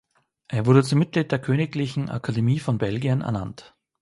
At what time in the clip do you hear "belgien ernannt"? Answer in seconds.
2.79-3.75